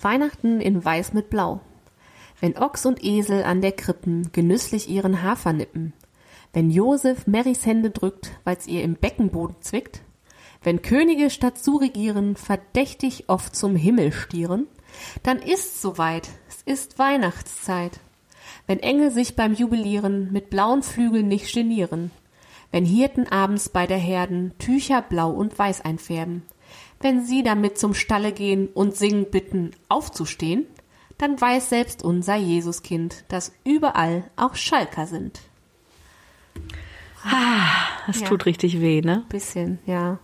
[0.00, 1.60] Weihnachten in Weiß mit Blau.
[2.40, 5.92] Wenn Ochs und Esel an der Krippen genüsslich ihren Hafer nippen.
[6.52, 10.02] Wenn Josef Marys Hände drückt, weil's ihr im Beckenboden zwickt.
[10.62, 14.68] Wenn Könige statt zu regieren verdächtig oft zum Himmel stieren.
[15.22, 18.00] Dann ist's soweit, es ist Weihnachtszeit.
[18.66, 22.10] Wenn Engel sich beim Jubilieren mit blauen Flügeln nicht genieren.
[22.72, 26.42] Wenn Hirten abends bei der Herden Tücher blau und weiß einfärben.
[27.00, 30.66] Wenn sie damit zum Stalle gehen und singen bitten, aufzustehen,
[31.18, 35.40] dann weiß selbst unser Jesuskind, dass überall auch Schalker sind.
[38.06, 38.28] Das Ja.
[38.28, 39.24] tut richtig weh, ne?
[39.28, 40.18] Bisschen, ja.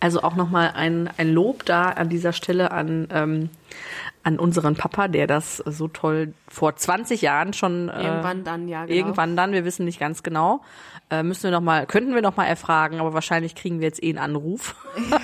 [0.00, 3.50] Also auch nochmal ein, ein Lob da an dieser Stelle an, ähm,
[4.22, 8.84] an unseren Papa, der das so toll vor 20 Jahren schon äh, Irgendwann dann, ja,
[8.84, 8.96] genau.
[8.96, 10.62] irgendwann dann, wir wissen nicht ganz genau,
[11.10, 14.02] äh, müssen wir noch mal, könnten wir noch mal erfragen, aber wahrscheinlich kriegen wir jetzt
[14.02, 14.74] eh einen Anruf.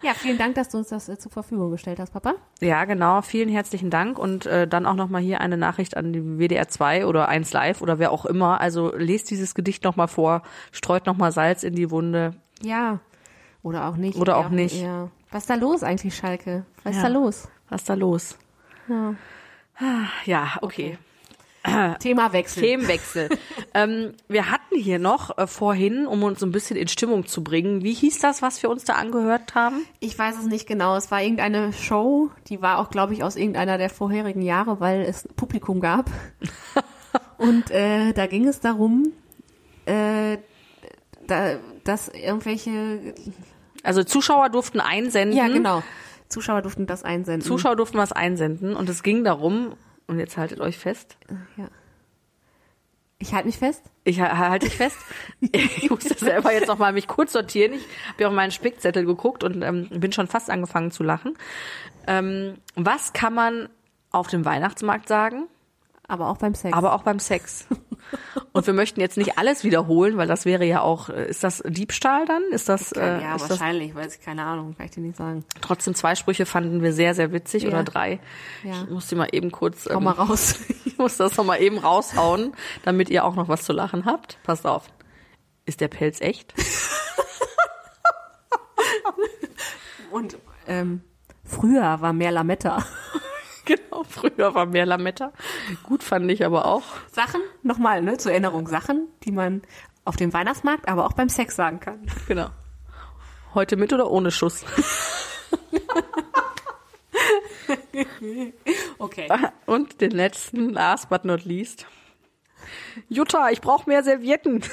[0.00, 2.34] Ja, vielen Dank, dass du uns das äh, zur Verfügung gestellt hast, Papa.
[2.60, 3.20] Ja, genau.
[3.20, 6.68] Vielen herzlichen Dank und äh, dann auch noch mal hier eine Nachricht an die WDR
[6.68, 8.60] 2 oder 1 Live oder wer auch immer.
[8.60, 12.36] Also lest dieses Gedicht noch mal vor, streut noch mal Salz in die Wunde.
[12.62, 13.00] Ja.
[13.62, 14.18] Oder auch nicht.
[14.18, 14.80] Oder Ja, auch nicht.
[14.80, 15.10] Ja.
[15.30, 16.64] Was ist da los eigentlich, Schalke?
[16.84, 17.08] Was ist Ja.
[17.08, 17.48] da los?
[17.68, 18.38] Was ist da los?
[18.88, 19.14] Ja.
[20.24, 20.98] Ja, okay.
[21.98, 22.62] Thema Wechsel.
[22.62, 23.28] Themenwechsel.
[23.74, 27.44] ähm, wir hatten hier noch äh, vorhin, um uns so ein bisschen in Stimmung zu
[27.44, 29.84] bringen, wie hieß das, was wir uns da angehört haben?
[30.00, 30.96] Ich weiß es nicht genau.
[30.96, 35.02] Es war irgendeine Show, die war auch, glaube ich, aus irgendeiner der vorherigen Jahre, weil
[35.02, 36.10] es Publikum gab.
[37.36, 39.12] Und äh, da ging es darum,
[39.84, 40.38] äh,
[41.26, 41.56] da,
[41.88, 43.14] dass irgendwelche,
[43.82, 45.36] Also Zuschauer durften einsenden.
[45.36, 45.82] ja genau,
[46.28, 47.40] Zuschauer durften das einsenden.
[47.42, 49.74] Zuschauer durften was einsenden und es ging darum,
[50.06, 51.16] und jetzt haltet euch fest,
[51.56, 51.68] ja.
[53.20, 53.82] Ich halte mich fest.
[54.04, 54.96] ich ha- halte dich fest,
[55.40, 59.04] ich musste selber jetzt noch mal mich kurz sortieren, ich habe ja auf meinen Spickzettel
[59.04, 61.36] geguckt und ähm, bin schon fast angefangen zu lachen.
[62.06, 63.68] Ähm, was kann man
[64.12, 65.48] auf dem Weihnachtsmarkt sagen?
[66.06, 66.74] Aber auch beim Sex.
[66.76, 67.66] aber auch beim Sex.
[68.52, 71.62] Und wir möchten jetzt nicht alles wiederholen, weil das wäre ja auch, äh, ist das
[71.66, 72.42] Diebstahl dann?
[72.50, 75.16] Ist das, äh, ja, ist das wahrscheinlich, weiß ich keine Ahnung, kann ich dir nicht
[75.16, 75.44] sagen.
[75.60, 77.68] trotzdem zwei Sprüche fanden wir sehr, sehr witzig Ja.
[77.68, 78.20] oder drei.
[78.64, 78.82] Ja.
[78.82, 80.56] Ich muss die mal eben kurz, Komm ähm, mal raus.
[80.84, 84.38] ich muss das noch mal eben raushauen, damit ihr auch noch was zu lachen habt.
[84.42, 84.88] Passt auf.
[85.66, 86.54] Ist der Pelz echt?
[90.10, 91.02] Und ähm,
[91.44, 92.84] früher war mehr Lametta.
[93.68, 95.32] genau, früher war mehr Lametta.
[95.82, 96.82] Gut fand ich aber auch.
[97.12, 99.62] Sachen, nochmal, ne, zur Erinnerung, Sachen, die man
[100.04, 102.10] auf dem Weihnachtsmarkt, aber auch beim Sex sagen kann.
[102.26, 102.48] Genau.
[103.54, 104.64] Heute mit oder ohne Schuss?
[108.98, 109.28] Okay.
[109.66, 111.86] Und den letzten, last but not least.
[113.08, 114.64] Jutta, ich brauche mehr Servietten.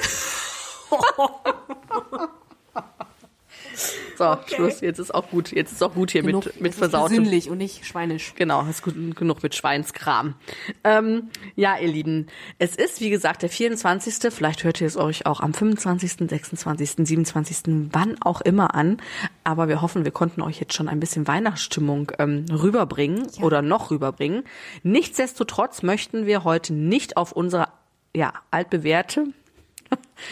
[4.17, 4.82] so, Schluss.
[4.82, 5.51] Jetzt ist auch gut.
[5.51, 7.15] Jetzt ist auch gut hier Genug, mit, mit versautem.
[7.15, 8.34] Sinnlich und nicht schweinisch.
[8.36, 10.36] Genau, ist gut, genug mit Schweinskram.
[10.84, 12.28] Ähm, ja, ihr Lieben,
[12.60, 14.34] es ist, wie gesagt, der 24.
[14.34, 17.58] Vielleicht hört ihr es euch auch am 25., 26., 27.,
[17.91, 18.97] wann auch immer an.
[19.43, 23.91] Aber wir hoffen, wir konnten euch jetzt schon ein bisschen Weihnachtsstimmung ähm, rüberbringen oder noch
[23.91, 24.43] rüberbringen.
[24.84, 27.67] Nichtsdestotrotz möchten wir heute nicht auf unsere
[28.15, 29.28] ja, altbewährte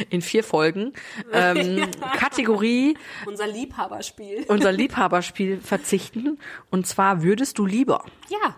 [0.10, 0.94] in vier Folgen.
[1.34, 4.46] Ähm, Kategorie Unser Liebhaberspiel.
[4.48, 6.40] unser Liebhaberspiel verzichten.
[6.70, 8.06] Und zwar würdest du lieber.
[8.30, 8.56] Ja.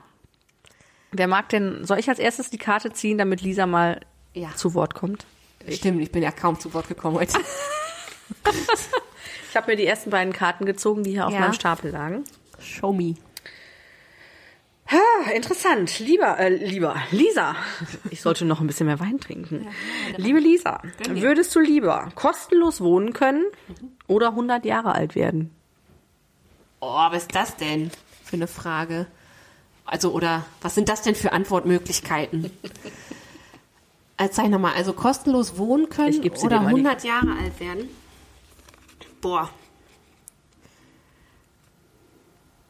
[1.12, 4.02] Wer mag denn, soll ich als erstes die Karte ziehen, damit Lisa mal
[4.34, 4.54] Ja.
[4.56, 5.26] zu Wort kommt?
[5.70, 7.38] Stimmt, ich bin ja kaum zu Wort gekommen heute.
[9.50, 11.40] Ich habe mir die ersten beiden Karten gezogen, die hier auf Ja.
[11.40, 12.26] meinem Stapel lagen.
[12.60, 13.16] Show me.
[14.88, 16.00] Ah, interessant.
[16.00, 17.56] Lieber, äh, lieber, Lisa.
[18.12, 19.66] Ich sollte noch ein bisschen mehr Wein trinken.
[20.18, 23.44] Liebe Lisa, würdest du lieber kostenlos wohnen können
[24.08, 25.50] oder 100 Jahre alt werden?
[26.82, 27.90] Oh, was ist das denn
[28.24, 29.08] für eine Frage?
[29.86, 32.52] Also, oder was sind das denn für Antwortmöglichkeiten?
[34.18, 37.60] Also, sag nochmal, also kostenlos wohnen können Ich oder dir mal die- 100 Jahre alt
[37.60, 37.90] werden?
[39.20, 39.50] Boah.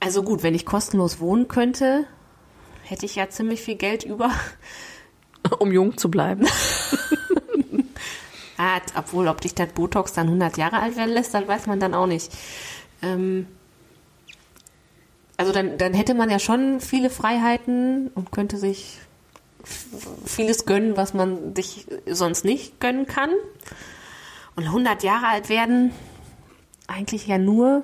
[0.06, 2.06] Also gut, wenn ich kostenlos wohnen könnte,
[2.84, 4.32] hätte ich ja ziemlich viel Geld über.
[5.60, 6.48] Um jung zu bleiben.
[8.58, 11.82] Ah, obwohl, ob dich das Botox dann 100 Jahre alt werden lässt, das weiß man
[11.82, 12.32] dann auch nicht.
[13.02, 13.48] Ähm,
[15.36, 19.00] also dann, dann hätte man ja schon viele Freiheiten und könnte sich
[20.26, 23.32] vieles gönnen, was man sich sonst nicht gönnen kann.
[24.56, 25.92] Und 100 Jahre alt werden,
[26.88, 27.84] eigentlich ja nur,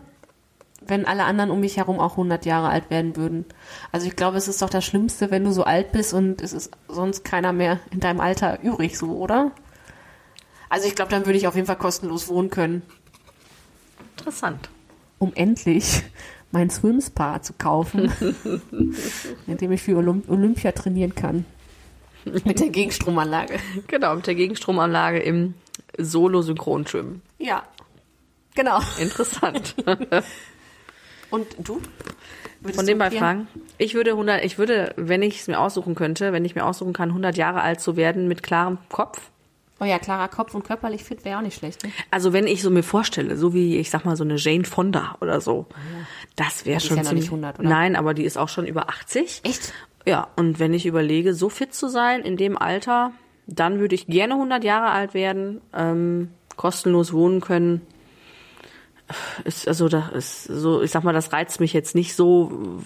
[0.82, 3.46] wenn alle anderen um mich herum auch 100 Jahre alt werden würden.
[3.92, 6.54] Also ich glaube, es ist doch das Schlimmste, wenn du so alt bist und es
[6.54, 9.52] ist sonst keiner mehr in deinem Alter übrig, so, oder?
[10.70, 12.82] Also ich glaube, dann würde ich auf jeden Fall kostenlos wohnen können,
[14.18, 14.70] Interessant.
[15.20, 16.04] um endlich
[16.52, 18.12] mein Swimspa zu kaufen,
[19.48, 21.46] in dem ich für Olymp Olympia trainieren kann.
[22.26, 23.60] Mit der Gegenstromanlage.
[23.88, 25.56] Genau, mit der Gegenstromanlage im
[25.98, 27.22] Solo-Synchronschwimmen.
[27.40, 27.64] Ja,
[28.56, 28.80] genau.
[29.00, 29.76] Interessant.
[31.32, 31.82] Und du?
[32.60, 33.48] Würdest Von beiden hier- Fragen.
[33.80, 36.94] Ich würde 100, ich würde, wenn ich es mir aussuchen könnte, wenn ich mir aussuchen
[36.94, 39.20] kann, 100 Jahre alt zu werden mit klarem Kopf.
[39.80, 41.84] Oh ja, klarer Kopf und körperlich fit wäre auch nicht schlecht.
[41.84, 41.92] Ne?
[42.12, 45.16] Also wenn ich so mir vorstelle, so wie ich sag mal so eine Jane Fonda
[45.22, 45.66] oder so,
[46.36, 47.24] das wäre Die ist schon ja noch ziemlich.
[47.26, 47.68] nicht 100, oder?
[47.68, 49.42] Nein, aber die ist auch schon über 80.
[49.44, 49.74] Echt?
[50.06, 53.12] Ja, und wenn ich überlege, so fit zu sein in dem Alter,
[53.48, 57.82] dann würde ich gerne 100 Jahre alt werden, ähm, kostenlos wohnen können.
[59.44, 62.82] Ist, also da ist so, ich sag mal, das reizt mich jetzt nicht so.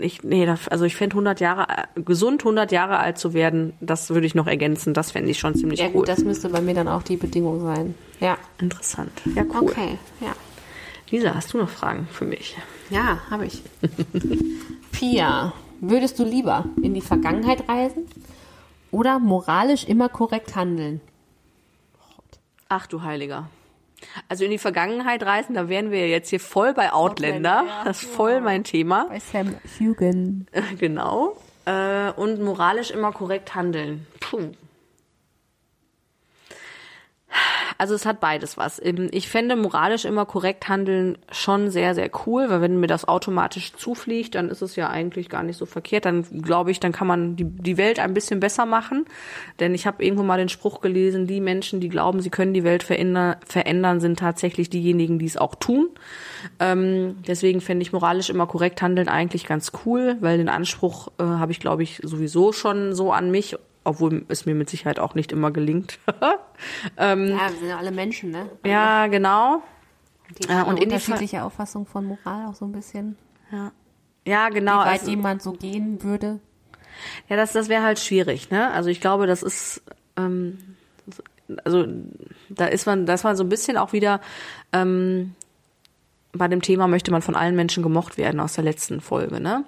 [0.00, 4.26] Ich, nee, also ich fände 100 Jahre gesund 100 Jahre alt zu werden, das würde
[4.26, 4.94] ich noch ergänzen.
[4.94, 5.92] Das fände ich schon ziemlich Ja cool.
[5.92, 7.94] gut, das müsste bei mir dann auch die Bedingung sein.
[8.20, 8.38] Ja.
[8.58, 9.12] Interessant.
[9.34, 9.68] Ja, cool.
[9.70, 10.34] Okay, ja.
[11.10, 12.56] Lisa, hast du noch Fragen für mich?
[12.90, 13.62] Ja, habe ich.
[14.92, 18.08] Pia, würdest du lieber in die Vergangenheit reisen
[18.90, 21.00] oder moralisch immer korrekt handeln?
[22.68, 23.48] Ach du Heiliger.
[24.28, 27.60] Also in die Vergangenheit reisen, da wären wir jetzt hier voll bei Outlander.
[27.60, 27.84] Outlander, ja.
[27.84, 29.06] Das ist voll mein Thema.
[29.08, 30.46] Bei Sam Hugan.
[30.78, 31.36] Genau.
[31.64, 34.06] Äh, und moralisch immer korrekt handeln.
[34.20, 34.52] Puh.
[37.78, 38.80] Also es hat beides was.
[38.82, 43.06] Ähm, Ich fände moralisch immer korrekt handeln schon sehr, sehr cool, weil wenn mir das
[43.06, 46.04] automatisch zufliegt, dann ist es ja eigentlich gar nicht so verkehrt.
[46.04, 49.04] Dann glaube ich, dann kann man die, die Welt ein bisschen besser machen.
[49.60, 52.64] Denn ich habe irgendwo mal den Spruch gelesen, die Menschen, die glauben, sie können die
[52.64, 55.90] Welt verändern, verändern sind tatsächlich diejenigen, die es auch tun.
[56.60, 61.24] Ähm, deswegen fände ich moralisch immer korrekt handeln eigentlich ganz cool, weil den Anspruch äh,
[61.24, 65.14] habe ich, glaube ich, sowieso schon so an mich, obwohl es mir mit Sicherheit auch
[65.14, 65.98] nicht immer gelingt.
[66.98, 68.48] Ja, wir sind ja alle Menschen, ne?
[68.64, 69.62] ja, genau.
[70.38, 73.16] Die Ja, haben und unterschiedliche Auffassung von Moral auch so ein bisschen.
[73.52, 73.72] Ja,
[74.24, 74.80] ja genau.
[74.80, 76.40] Wie weit Also, jemand so gehen würde.
[77.28, 78.70] ja, das, das wäre halt schwierig, ne?
[78.72, 79.82] Also ich glaube, das ist,
[80.16, 80.58] ähm,
[81.64, 81.86] also
[82.48, 84.20] da ist man, das war so ein bisschen auch wieder
[84.72, 85.34] ähm,
[86.32, 89.64] bei dem Thema möchte man von allen Menschen gemocht werden aus der letzten Folge, ne?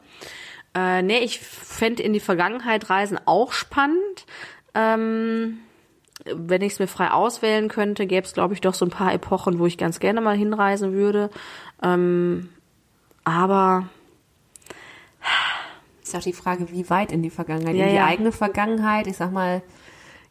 [0.74, 4.26] Äh, nee, ich fände in die Vergangenheit reisen auch spannend.
[4.74, 5.58] Ähm,
[6.24, 9.12] wenn ich es mir frei auswählen könnte, gäbe es, glaube ich, doch so ein paar
[9.12, 11.30] Epochen, wo ich ganz gerne mal hinreisen würde.
[11.82, 12.48] Ähm,
[13.24, 13.88] aber
[16.02, 17.76] Ist auch die Frage, wie weit in die Vergangenheit?
[17.76, 18.06] Ja, in die ja.
[18.06, 19.62] eigene Vergangenheit, ich sag mal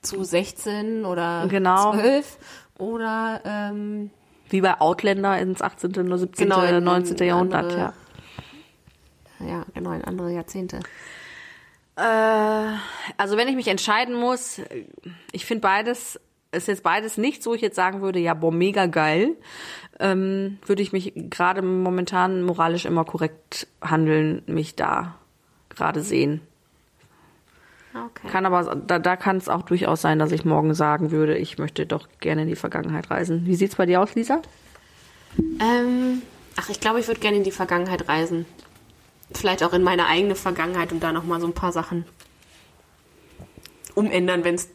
[0.01, 1.93] zu 16 oder Genau.
[1.93, 2.37] 12
[2.79, 4.09] oder ähm,
[4.49, 5.91] wie bei Outlander ins 18.
[5.97, 6.45] oder 17.
[6.49, 7.17] Genau, oder in 19.
[7.27, 7.93] Jahrhundert, ja.
[9.39, 10.79] Ja, genau, in andere Jahrzehnte.
[11.95, 12.01] Äh,
[13.17, 14.61] also wenn ich mich entscheiden muss,
[15.31, 16.19] ich finde beides,
[16.51, 19.35] ist jetzt beides nichts, wo ich jetzt sagen würde, ja, boah, mega geil,
[19.99, 25.15] ähm, würde ich mich gerade momentan moralisch immer korrekt handeln, mich da
[25.69, 26.41] gerade sehen.
[27.93, 28.27] Okay.
[28.27, 31.57] Kann aber, da, da kann es auch durchaus sein, dass ich morgen sagen würde, ich
[31.57, 33.45] möchte doch gerne in die Vergangenheit reisen.
[33.45, 34.41] Wie sieht's bei dir aus, Lisa?
[35.59, 36.21] Ähm,
[36.57, 38.45] ach, ich glaube, ich würde gerne in die Vergangenheit reisen.
[39.33, 42.05] Vielleicht auch in meine eigene Vergangenheit und da nochmal so ein paar Sachen
[43.95, 44.69] umändern, wenn es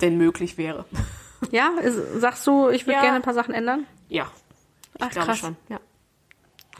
[0.00, 0.84] denn möglich wäre.
[1.52, 3.00] Ja, ist, sagst du, ich würde Ja.
[3.02, 3.86] gerne ein paar Sachen ändern?
[4.08, 4.26] Ja.
[4.96, 5.38] Ich Ach, glaube krass.
[5.38, 5.56] schon.
[5.68, 5.78] Ja.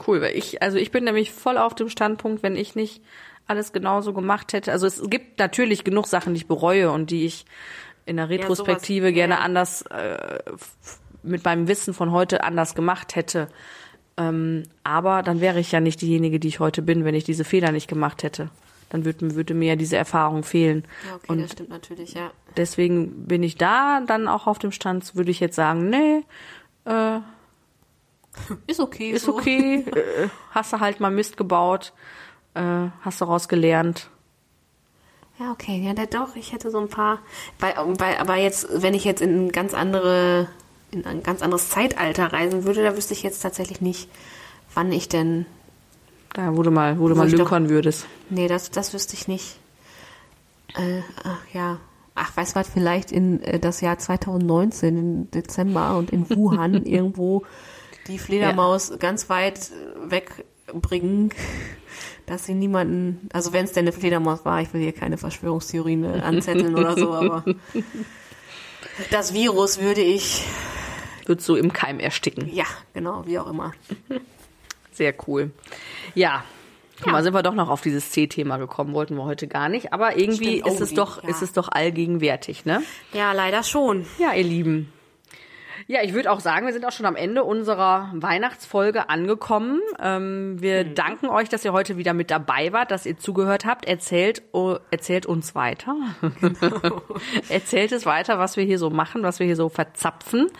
[0.05, 3.01] Cool, weil ich, also ich bin nämlich voll auf dem Standpunkt, wenn ich nicht
[3.47, 4.73] alles genauso gemacht hätte.
[4.73, 7.45] Also es gibt natürlich genug Sachen, die ich bereue und die ich
[8.05, 9.39] in der Retrospektive sowas, gerne ja.
[9.39, 10.39] anders äh,
[11.23, 13.47] mit meinem Wissen von heute anders gemacht hätte.
[14.19, 17.45] Ähm, aber dann wäre ich ja nicht diejenige, die ich heute bin, wenn ich diese
[17.45, 18.49] Fehler nicht gemacht hätte.
[18.89, 20.83] Dann würde, würde mir ja diese Erfahrung fehlen.
[21.07, 22.31] Ja, okay, und das stimmt natürlich, ja.
[22.57, 26.23] deswegen bin ich da dann auch auf dem Stand, würde ich jetzt sagen, nee,
[26.85, 27.19] äh,
[28.67, 29.11] Ist okay.
[29.11, 29.35] ist so.
[29.35, 31.93] okay, äh, hast du halt mal Mist gebaut,
[32.53, 34.09] äh, hast daraus gelernt.
[35.39, 37.19] Ja, okay, ja, doch, ich hätte so ein paar,
[37.59, 40.49] weil, weil, aber jetzt, wenn ich jetzt in ganz andere,
[40.91, 44.09] in ein ganz anderes Zeitalter reisen würde, da wüsste ich jetzt tatsächlich nicht,
[44.73, 45.45] wann ich denn,
[46.33, 48.05] Da, wo du mal, wo du Wo mal doch- lünkern würdest.
[48.29, 49.57] nee, das, das wüsste ich nicht.
[50.75, 51.79] Äh, ach, ja.
[52.15, 56.73] Ach, weißt du was, vielleicht in äh, das Jahr 2019, im Dezember und in Wuhan
[56.85, 57.43] irgendwo
[58.07, 61.29] die Fledermaus ganz weit äh, wegbringen,
[62.25, 66.03] dass sie niemanden, also wenn es denn eine Fledermaus war, ich will hier keine Verschwörungstheorien
[66.03, 67.43] äh, anzetteln oder so, aber
[69.11, 70.43] das Virus würde ich,
[71.25, 72.49] Würdest du im Keim ersticken.
[72.53, 73.73] ja, genau, wie auch immer.
[74.91, 75.51] Sehr cool.
[76.15, 76.43] Ja.
[76.97, 77.11] Guck Ja.
[77.13, 79.93] mal, sind wir doch noch auf dieses C-Thema gekommen, wollten wir heute gar nicht.
[79.93, 81.29] Aber irgendwie Stimmt, oh, ist es die- doch, ja.
[81.29, 82.83] ist es doch allgegenwärtig, ne?
[83.13, 84.05] Ja, leider schon.
[84.17, 84.91] Ja, ihr Lieben.
[85.89, 89.81] Ja, ich würde auch sagen, wir sind auch schon am Ende unserer Weihnachtsfolge angekommen.
[89.99, 93.85] Ähm, wir danken euch, dass ihr heute wieder mit dabei wart, dass ihr zugehört habt.
[93.85, 95.95] Erzählt, oh, erzählt uns weiter.
[97.49, 100.51] erzählt es weiter, was wir hier so machen, was wir hier so verzapfen.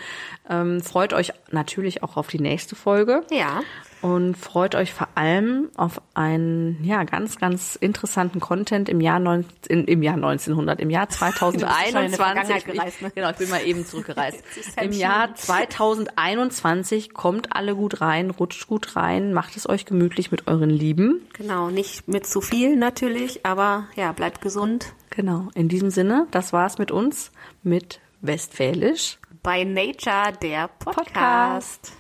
[0.50, 3.22] Ähm, freut euch natürlich auch auf die nächste Folge.
[3.30, 3.62] Ja.
[4.02, 9.58] Und freut euch vor allem auf einen ja ganz ganz interessanten Content im Jahr 19,
[9.68, 13.08] in, im Jahr 1900 im Jahr Du bist schon in der 2021 Vergangenheit gereist, ne?
[13.10, 14.92] ich, genau ich bin mal eben zurückgereist ist im.
[14.94, 20.70] Jahr 2021 kommt alle gut rein rutscht gut rein macht es euch gemütlich mit euren
[20.70, 24.94] Lieben Genau, nicht mit zu viel natürlich, aber ja, bleibt gesund.
[25.10, 27.32] genau in diesem Sinne das war's mit uns
[27.64, 31.14] mit Westfälisch By Nature, der Podcast.
[31.14, 31.99] Podcast.